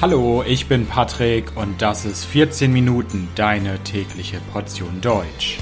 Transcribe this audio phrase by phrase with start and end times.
[0.00, 5.58] Hallo, ich bin Patrick und das ist 14 Minuten deine tägliche Portion Deutsch.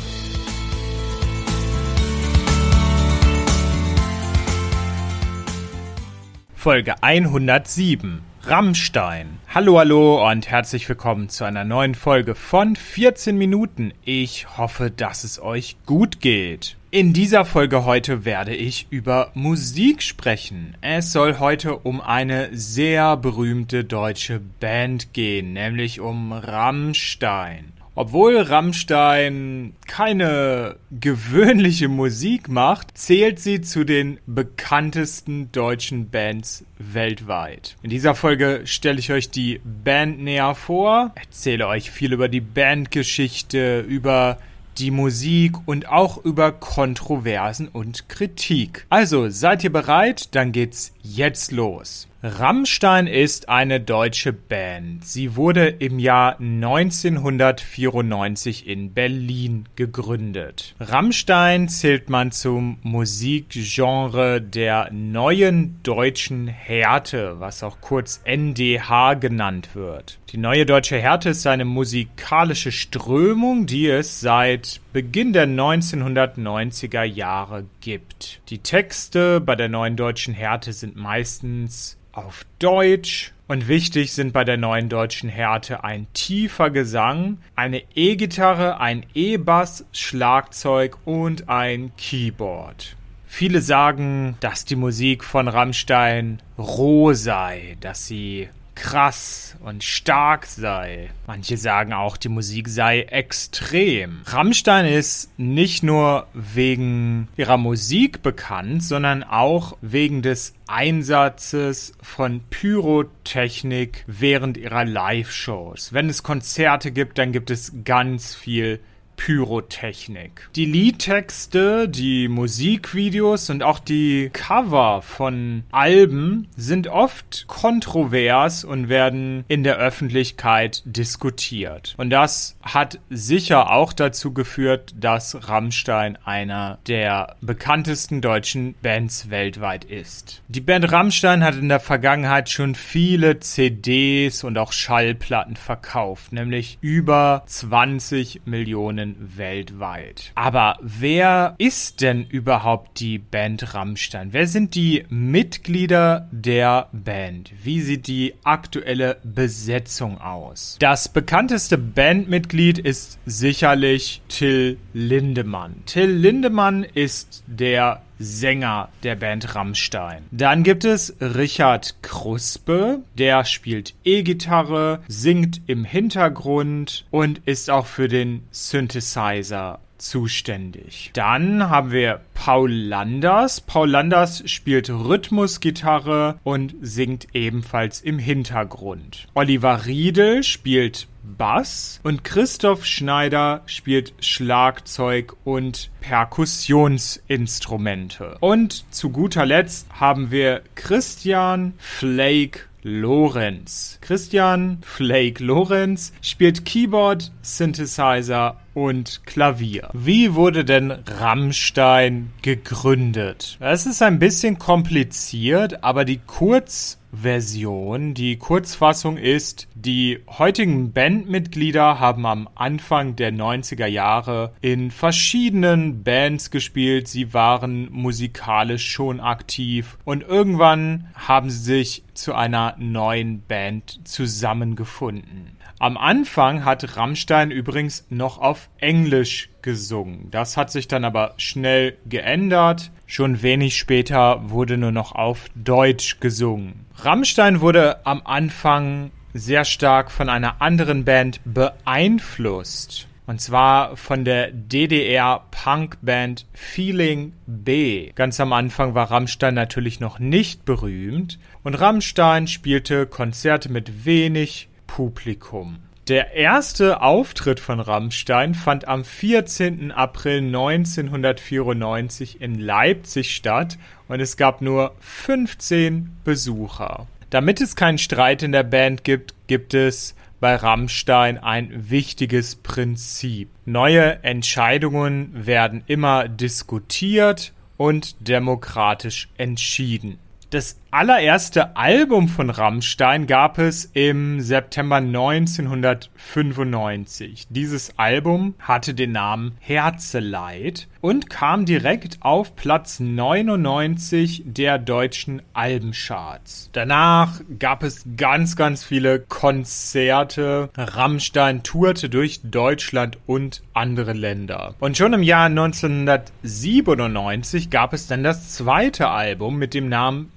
[6.55, 9.41] Folge 107 Rammstein.
[9.53, 13.93] Hallo, hallo und herzlich willkommen zu einer neuen Folge von 14 Minuten.
[14.05, 16.77] Ich hoffe, dass es euch gut geht.
[16.93, 20.77] In dieser Folge heute werde ich über Musik sprechen.
[20.81, 27.73] Es soll heute um eine sehr berühmte deutsche Band gehen, nämlich um Rammstein.
[27.99, 37.75] Obwohl Rammstein keine gewöhnliche Musik macht, zählt sie zu den bekanntesten deutschen Bands weltweit.
[37.83, 42.43] In dieser Folge stelle ich euch die Band näher vor, erzähle euch viel über die
[42.43, 44.37] Bandgeschichte, über
[44.77, 48.85] die Musik und auch über Kontroversen und Kritik.
[48.91, 50.35] Also seid ihr bereit?
[50.35, 52.09] Dann geht's jetzt los.
[52.23, 55.05] Rammstein ist eine deutsche Band.
[55.05, 60.75] Sie wurde im Jahr 1994 in Berlin gegründet.
[60.81, 70.19] Rammstein zählt man zum Musikgenre der neuen deutschen Härte, was auch kurz NDH genannt wird.
[70.33, 77.67] Die neue deutsche Härte ist eine musikalische Strömung, die es seit Beginn der 1990er Jahre
[77.83, 78.41] gibt.
[78.49, 83.33] Die Texte bei der neuen deutschen Härte sind meistens auf Deutsch.
[83.49, 89.85] Und wichtig sind bei der neuen deutschen Härte ein tiefer Gesang, eine E-Gitarre, ein E-Bass,
[89.93, 92.97] Schlagzeug und ein Keyboard.
[93.27, 101.11] Viele sagen, dass die Musik von Rammstein roh sei, dass sie krass und stark sei.
[101.27, 104.21] Manche sagen auch, die Musik sei extrem.
[104.27, 114.05] Rammstein ist nicht nur wegen ihrer Musik bekannt, sondern auch wegen des Einsatzes von Pyrotechnik
[114.07, 115.93] während ihrer Live-Shows.
[115.93, 118.81] Wenn es Konzerte gibt, dann gibt es ganz viel
[119.17, 120.49] Pyrotechnik.
[120.55, 129.45] Die Liedtexte, die Musikvideos und auch die Cover von Alben sind oft kontrovers und werden
[129.49, 131.95] in der Öffentlichkeit diskutiert.
[131.97, 139.85] Und das hat sicher auch dazu geführt, dass Rammstein einer der bekanntesten deutschen Bands weltweit
[139.85, 140.43] ist.
[140.49, 146.79] Die Band Rammstein hat in der Vergangenheit schon viele CDs und auch Schallplatten verkauft, nämlich
[146.81, 150.33] über 20 Millionen Millionen weltweit.
[150.35, 154.33] Aber wer ist denn überhaupt die Band Rammstein?
[154.33, 157.53] Wer sind die Mitglieder der Band?
[157.63, 160.77] Wie sieht die aktuelle Besetzung aus?
[160.81, 165.83] Das bekannteste Bandmitglied ist sicherlich Till Lindemann.
[165.87, 170.25] Till Lindemann ist der Sänger der Band Rammstein.
[170.31, 178.09] Dann gibt es Richard Kruspe, der spielt E-Gitarre, singt im Hintergrund und ist auch für
[178.09, 181.11] den Synthesizer zuständig.
[181.15, 183.61] Dann haben wir Paul Landers.
[183.61, 189.27] Paul Landers spielt Rhythmusgitarre und singt ebenfalls im Hintergrund.
[189.35, 198.39] Oliver Riedel spielt Bass und Christoph Schneider spielt Schlagzeug und Perkussionsinstrumente.
[198.41, 203.99] Und zu guter Letzt haben wir Christian Flake Lorenz.
[204.01, 209.89] Christian Flake Lorenz spielt Keyboard, Synthesizer und Klavier.
[209.93, 213.57] Wie wurde denn Rammstein gegründet?
[213.59, 222.25] Es ist ein bisschen kompliziert, aber die Kurzversion, die Kurzfassung ist, die heutigen Bandmitglieder haben
[222.25, 227.09] am Anfang der 90er Jahre in verschiedenen Bands gespielt.
[227.09, 235.57] Sie waren musikalisch schon aktiv und irgendwann haben sie sich zu einer neuen Band zusammengefunden.
[235.79, 240.31] Am Anfang hat Rammstein übrigens noch auf Englisch gesungen.
[240.31, 242.91] Das hat sich dann aber schnell geändert.
[243.07, 246.87] Schon wenig später wurde nur noch auf Deutsch gesungen.
[246.97, 253.07] Rammstein wurde am Anfang sehr stark von einer anderen Band beeinflusst.
[253.27, 258.13] Und zwar von der DDR-Punk-Band Feeling B.
[258.15, 264.69] Ganz am Anfang war Rammstein natürlich noch nicht berühmt und Rammstein spielte Konzerte mit wenig
[264.87, 265.79] Publikum.
[266.09, 269.91] Der erste Auftritt von Rammstein fand am 14.
[269.91, 273.77] April 1994 in Leipzig statt
[274.07, 277.09] und es gab nur 15 Besucher.
[277.31, 283.51] Damit es keinen Streit in der Band gibt, gibt es bei Rammstein ein wichtiges Prinzip.
[283.65, 290.19] Neue Entscheidungen werden immer diskutiert und demokratisch entschieden.
[290.51, 297.49] Das allererste Album von Rammstein gab es im September 1995.
[297.51, 306.71] Dieses Album hatte den Namen Herzeleid und kam direkt auf Platz 99 der deutschen Albencharts.
[306.73, 310.71] Danach gab es ganz, ganz viele Konzerte.
[310.77, 314.75] Rammstein tourte durch Deutschland und andere Länder.
[314.81, 320.33] Und schon im Jahr 1997 gab es dann das zweite Album mit dem Namen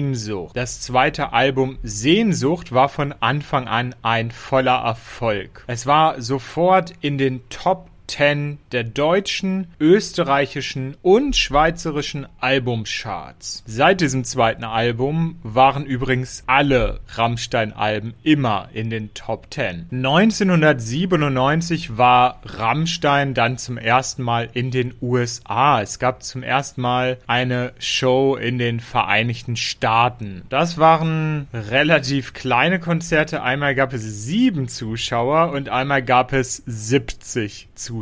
[0.00, 0.56] Sehnsucht.
[0.56, 5.62] Das zweite Album Sehnsucht war von Anfang an ein voller Erfolg.
[5.66, 13.62] Es war sofort in den Top 10 der deutschen, österreichischen und schweizerischen Albumcharts.
[13.66, 19.86] Seit diesem zweiten Album waren übrigens alle Rammstein-Alben immer in den Top 10.
[19.92, 25.80] 1997 war Rammstein dann zum ersten Mal in den USA.
[25.80, 30.42] Es gab zum ersten Mal eine Show in den Vereinigten Staaten.
[30.48, 33.42] Das waren relativ kleine Konzerte.
[33.42, 37.99] Einmal gab es sieben Zuschauer und einmal gab es 70 Zuschauer.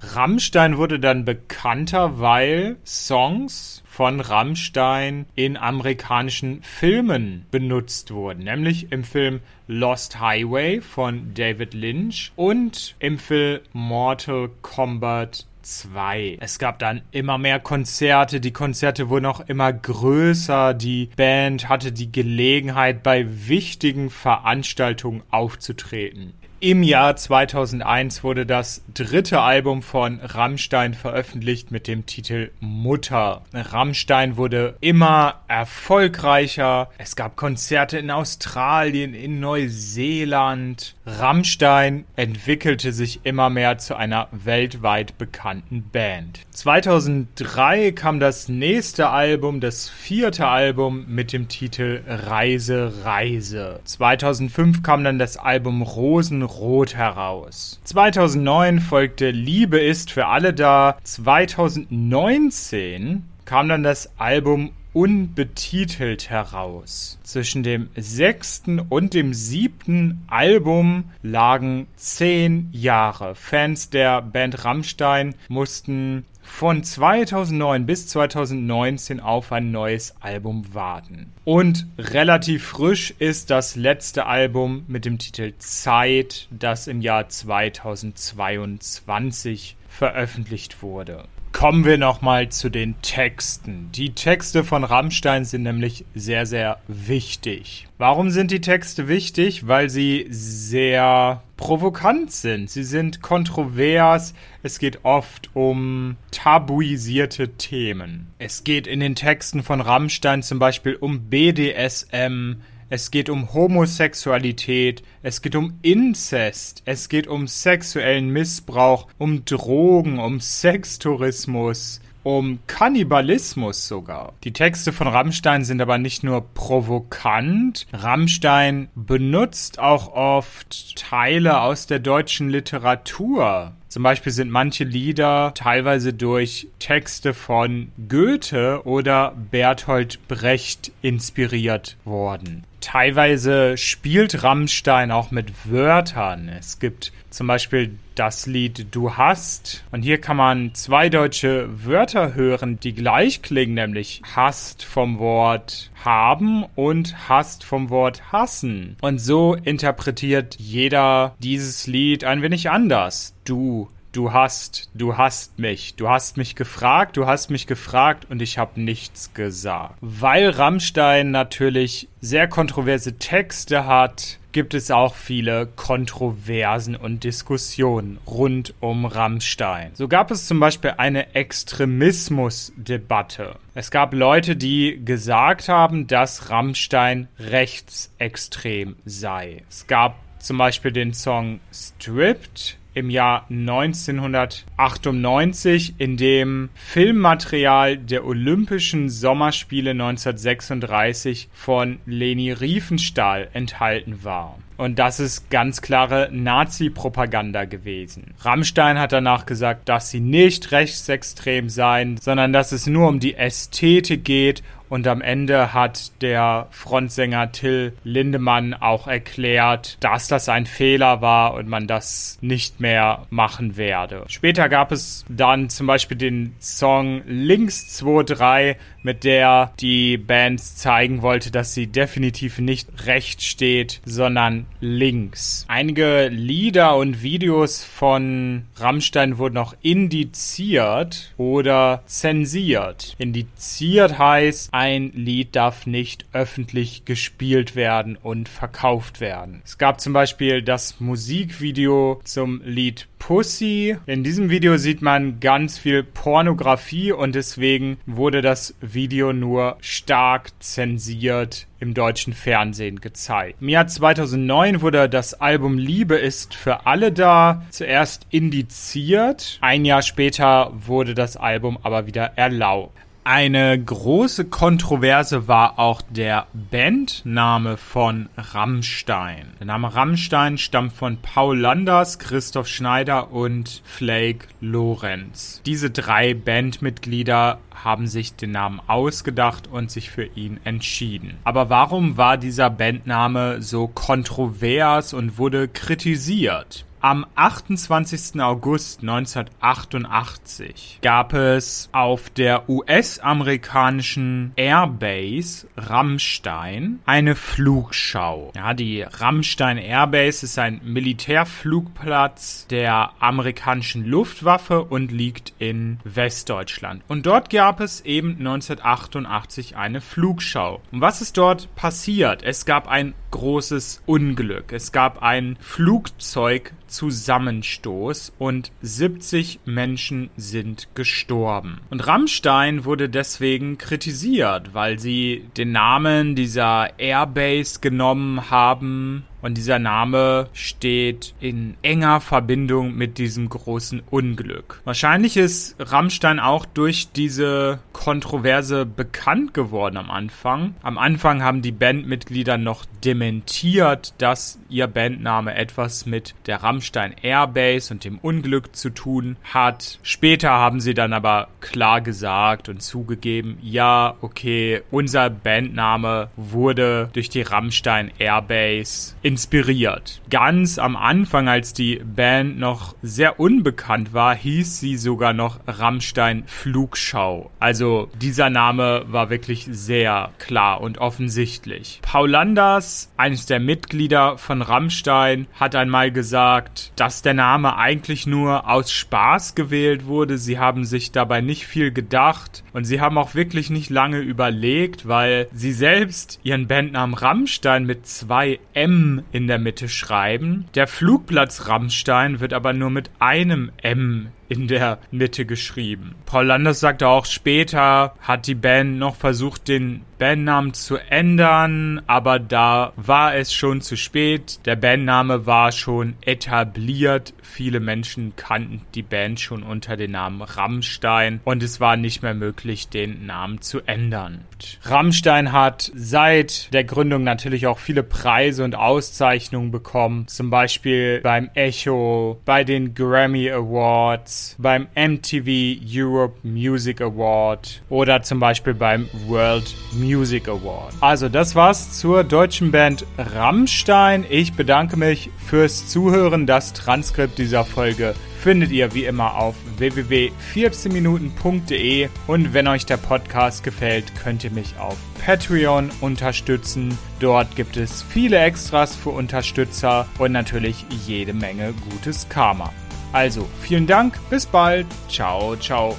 [0.00, 9.04] Rammstein wurde dann bekannter, weil Songs von Rammstein in amerikanischen Filmen benutzt wurden, nämlich im
[9.04, 16.38] Film Lost Highway von David Lynch und im Film Mortal Kombat 2.
[16.40, 21.92] Es gab dann immer mehr Konzerte, die Konzerte wurden auch immer größer, die Band hatte
[21.92, 26.34] die Gelegenheit, bei wichtigen Veranstaltungen aufzutreten.
[26.62, 33.40] Im Jahr 2001 wurde das dritte Album von Rammstein veröffentlicht mit dem Titel Mutter.
[33.54, 36.90] Rammstein wurde immer erfolgreicher.
[36.98, 40.96] Es gab Konzerte in Australien, in Neuseeland.
[41.18, 46.40] Rammstein entwickelte sich immer mehr zu einer weltweit bekannten Band.
[46.50, 53.80] 2003 kam das nächste Album, das vierte Album mit dem Titel Reise, Reise.
[53.84, 57.80] 2005 kam dann das Album Rosen Rot heraus.
[57.84, 60.96] 2009 folgte Liebe ist für alle da.
[61.02, 67.18] 2019 kam dann das Album unbetitelt heraus.
[67.22, 73.34] Zwischen dem sechsten und dem siebten Album lagen zehn Jahre.
[73.34, 81.32] Fans der Band Rammstein mussten von 2009 bis 2019 auf ein neues Album warten.
[81.44, 89.76] Und relativ frisch ist das letzte Album mit dem Titel Zeit, das im Jahr 2022
[89.88, 91.28] veröffentlicht wurde.
[91.52, 93.90] Kommen wir nochmal zu den Texten.
[93.92, 97.86] Die Texte von Rammstein sind nämlich sehr, sehr wichtig.
[97.98, 99.66] Warum sind die Texte wichtig?
[99.66, 102.70] Weil sie sehr provokant sind.
[102.70, 104.32] Sie sind kontrovers.
[104.62, 108.28] Es geht oft um tabuisierte Themen.
[108.38, 115.02] Es geht in den Texten von Rammstein zum Beispiel um BDSM, es geht um Homosexualität,
[115.22, 123.86] es geht um Inzest, es geht um sexuellen Missbrauch, um Drogen, um Sextourismus, um Kannibalismus
[123.86, 124.34] sogar.
[124.44, 131.86] Die Texte von Rammstein sind aber nicht nur provokant, Rammstein benutzt auch oft Teile aus
[131.86, 133.72] der deutschen Literatur.
[133.88, 142.64] Zum Beispiel sind manche Lieder teilweise durch Texte von Goethe oder Bertolt Brecht inspiriert worden.
[142.80, 146.48] Teilweise spielt Rammstein auch mit Wörtern.
[146.48, 149.84] Es gibt zum Beispiel das Lied Du hast.
[149.92, 155.90] Und hier kann man zwei deutsche Wörter hören, die gleich klingen, nämlich hast vom Wort
[156.04, 158.96] haben und hast vom Wort hassen.
[159.00, 163.34] Und so interpretiert jeder dieses Lied ein wenig anders.
[163.44, 168.42] Du du hast, du hast mich, du hast mich gefragt, du hast mich gefragt und
[168.42, 169.94] ich habe nichts gesagt.
[170.00, 178.74] Weil Rammstein natürlich sehr kontroverse Texte hat, gibt es auch viele Kontroversen und Diskussionen rund
[178.80, 179.92] um Rammstein.
[179.94, 183.54] So gab es zum Beispiel eine Extremismusdebatte.
[183.74, 189.62] Es gab Leute, die gesagt haben, dass Rammstein rechtsextrem sei.
[189.68, 199.08] Es gab zum Beispiel den Song Stripped im Jahr 1998, in dem Filmmaterial der Olympischen
[199.08, 204.58] Sommerspiele 1936 von Leni Riefenstahl enthalten war.
[204.76, 208.34] Und das ist ganz klare Nazi-Propaganda gewesen.
[208.40, 213.34] Rammstein hat danach gesagt, dass sie nicht rechtsextrem seien, sondern dass es nur um die
[213.34, 220.66] Ästhetik geht und am Ende hat der Frontsänger Till Lindemann auch erklärt, dass das ein
[220.66, 224.24] Fehler war und man das nicht mehr machen werde.
[224.28, 231.22] Später gab es dann zum Beispiel den Song Links 23, mit der die Band zeigen
[231.22, 235.64] wollte, dass sie definitiv nicht rechts steht, sondern links.
[235.68, 243.14] Einige Lieder und Videos von Rammstein wurden auch indiziert oder zensiert.
[243.18, 249.60] Indiziert heißt, ein Lied darf nicht öffentlich gespielt werden und verkauft werden.
[249.62, 253.98] Es gab zum Beispiel das Musikvideo zum Lied Pussy.
[254.06, 260.50] In diesem Video sieht man ganz viel Pornografie und deswegen wurde das Video nur stark
[260.60, 263.60] zensiert im deutschen Fernsehen gezeigt.
[263.60, 269.58] Im Jahr 2009 wurde das Album Liebe ist für alle da zuerst indiziert.
[269.60, 272.96] Ein Jahr später wurde das Album aber wieder erlaubt.
[273.32, 279.52] Eine große Kontroverse war auch der Bandname von Rammstein.
[279.60, 285.62] Der Name Rammstein stammt von Paul Landers, Christoph Schneider und Flake Lorenz.
[285.64, 291.38] Diese drei Bandmitglieder haben sich den Namen ausgedacht und sich für ihn entschieden.
[291.44, 296.84] Aber warum war dieser Bandname so kontrovers und wurde kritisiert?
[297.02, 298.42] Am 28.
[298.42, 308.52] August 1988 gab es auf der US-amerikanischen Airbase Rammstein eine Flugschau.
[308.54, 317.02] Ja, die Rammstein Airbase ist ein Militärflugplatz der amerikanischen Luftwaffe und liegt in Westdeutschland.
[317.08, 320.82] Und dort gab es eben 1988 eine Flugschau.
[320.92, 322.42] Und was ist dort passiert?
[322.42, 324.72] Es gab ein großes Unglück.
[324.72, 331.80] Es gab ein Flugzeug Zusammenstoß und 70 Menschen sind gestorben.
[331.90, 339.78] Und Rammstein wurde deswegen kritisiert, weil sie den Namen dieser Airbase genommen haben und dieser
[339.78, 344.80] Name steht in enger Verbindung mit diesem großen Unglück.
[344.84, 350.74] Wahrscheinlich ist Rammstein auch durch diese Kontroverse bekannt geworden am Anfang.
[350.82, 357.92] Am Anfang haben die Bandmitglieder noch dementiert, dass ihr Bandname etwas mit der Rammstein Airbase
[357.92, 359.98] und dem Unglück zu tun hat.
[360.02, 367.28] Später haben sie dann aber klar gesagt und zugegeben, ja, okay, unser Bandname wurde durch
[367.28, 370.20] die Rammstein Airbase inspiriert.
[370.28, 376.42] Ganz am Anfang, als die Band noch sehr unbekannt war, hieß sie sogar noch Rammstein
[376.46, 377.52] Flugschau.
[377.60, 382.00] Also dieser Name war wirklich sehr klar und offensichtlich.
[382.02, 388.68] Paul Landers, eines der Mitglieder von Rammstein, hat einmal gesagt, dass der Name eigentlich nur
[388.68, 390.38] aus Spaß gewählt wurde.
[390.38, 395.06] Sie haben sich dabei nicht viel gedacht und sie haben auch wirklich nicht lange überlegt,
[395.06, 400.66] weil sie selbst ihren Bandnamen Rammstein mit zwei M in der Mitte schreiben.
[400.74, 406.16] Der Flugplatz Rammstein wird aber nur mit einem M in der Mitte geschrieben.
[406.26, 412.38] Paul Landers sagte auch später, hat die Band noch versucht, den Bandnamen zu ändern, aber
[412.38, 414.60] da war es schon zu spät.
[414.66, 417.32] Der Bandname war schon etabliert.
[417.40, 422.34] Viele Menschen kannten die Band schon unter dem Namen Rammstein und es war nicht mehr
[422.34, 424.44] möglich, den Namen zu ändern.
[424.82, 431.48] Rammstein hat seit der Gründung natürlich auch viele Preise und Auszeichnungen bekommen, zum Beispiel beim
[431.54, 439.74] Echo, bei den Grammy Awards, beim MTV Europe Music Award oder zum Beispiel beim World
[439.92, 440.94] Music Award.
[441.00, 444.24] Also das war's zur deutschen Band Rammstein.
[444.28, 446.46] Ich bedanke mich fürs Zuhören.
[446.46, 453.64] Das Transkript dieser Folge findet ihr wie immer auf www.14minuten.de und wenn euch der Podcast
[453.64, 456.96] gefällt, könnt ihr mich auf Patreon unterstützen.
[457.18, 462.72] Dort gibt es viele Extras für Unterstützer und natürlich jede Menge gutes Karma.
[463.12, 465.96] Also, vielen Dank, bis bald, ciao, ciao.